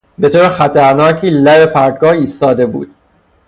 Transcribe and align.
به 0.19 0.29
طور 0.29 0.49
خطرناکی 0.49 1.29
لب 1.29 1.65
پرتگاه 1.73 2.11
ایستاده 2.11 2.65
بود. 2.65 2.95